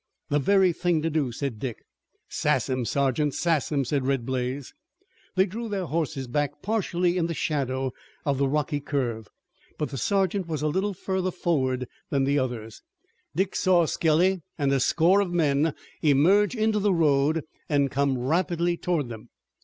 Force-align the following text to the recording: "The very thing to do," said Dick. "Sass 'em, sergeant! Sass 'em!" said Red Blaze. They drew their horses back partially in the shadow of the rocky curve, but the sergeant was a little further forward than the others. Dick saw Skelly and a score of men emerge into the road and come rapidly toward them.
"The 0.29 0.39
very 0.39 0.73
thing 0.73 1.03
to 1.03 1.11
do," 1.11 1.31
said 1.31 1.59
Dick. 1.59 1.85
"Sass 2.27 2.67
'em, 2.71 2.85
sergeant! 2.85 3.35
Sass 3.35 3.71
'em!" 3.71 3.85
said 3.85 4.03
Red 4.07 4.25
Blaze. 4.25 4.73
They 5.35 5.45
drew 5.45 5.69
their 5.69 5.85
horses 5.85 6.25
back 6.25 6.63
partially 6.63 7.17
in 7.19 7.27
the 7.27 7.35
shadow 7.35 7.91
of 8.25 8.39
the 8.39 8.47
rocky 8.47 8.79
curve, 8.79 9.27
but 9.77 9.89
the 9.91 9.99
sergeant 9.99 10.47
was 10.47 10.63
a 10.63 10.67
little 10.67 10.95
further 10.95 11.29
forward 11.29 11.87
than 12.09 12.23
the 12.23 12.39
others. 12.39 12.81
Dick 13.35 13.55
saw 13.55 13.85
Skelly 13.85 14.41
and 14.57 14.73
a 14.73 14.79
score 14.79 15.21
of 15.21 15.31
men 15.31 15.75
emerge 16.01 16.55
into 16.55 16.79
the 16.79 16.95
road 16.95 17.43
and 17.69 17.91
come 17.91 18.17
rapidly 18.17 18.77
toward 18.77 19.07
them. 19.07 19.29